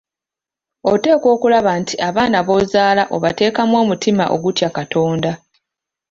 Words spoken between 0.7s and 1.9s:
Oteekwa okulaba